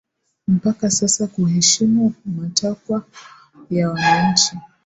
mpaka 0.47 0.89
sasa 0.91 1.27
kuheshimu 1.27 2.13
matakwa 2.25 3.05
ya 3.71 3.89
wananchi 3.91 4.55